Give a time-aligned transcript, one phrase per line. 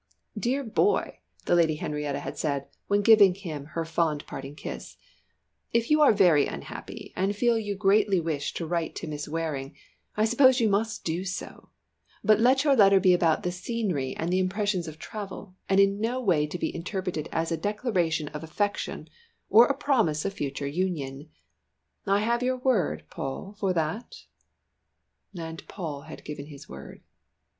[0.35, 4.97] "Dear boy," the Lady Henrietta had said when giving him her fond parting kiss,
[5.73, 9.75] "if you are very unhappy and feel you greatly wish to write to Miss Waring,
[10.17, 11.69] I suppose you must do so,
[12.23, 16.19] but let your letter be about the scenery and the impressions of travel, in no
[16.19, 19.07] way to be interpreted into a declaration of affection
[19.51, 21.29] or a promise of future union
[22.07, 24.15] I have your word, Paul, for that?"
[25.37, 27.03] And Paul had given his word.